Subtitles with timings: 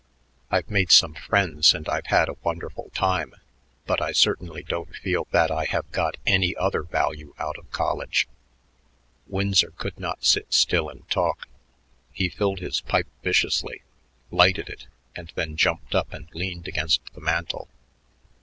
[0.49, 3.35] I've made some friends and I've had a wonderful time,
[3.85, 8.27] but I certainly don't feel that I have got any other value out of college."
[9.27, 11.47] Winsor could not sit still and talk.
[12.11, 13.83] He filled his pipe viciously,
[14.31, 17.69] lighted it, and then jumped up and leaned against the mantel.